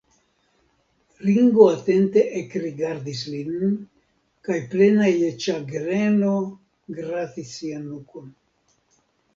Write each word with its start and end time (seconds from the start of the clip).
Ringo 1.25 1.67
atente 1.73 2.23
ekrigardis 2.39 3.21
lin 3.35 3.77
kaj 4.49 4.59
plena 4.73 5.11
je 5.13 5.31
ĉagreno 5.45 6.35
gratis 7.03 7.55
sian 7.61 7.87
nukon. 7.95 8.37